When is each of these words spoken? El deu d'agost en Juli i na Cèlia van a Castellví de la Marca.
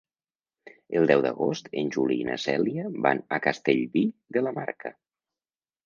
El 0.99 1.05
deu 1.11 1.21
d'agost 1.25 1.69
en 1.83 1.93
Juli 1.97 2.19
i 2.23 2.27
na 2.31 2.39
Cèlia 2.47 2.89
van 3.07 3.25
a 3.39 3.43
Castellví 3.47 4.07
de 4.39 4.49
la 4.49 4.59
Marca. 4.61 4.99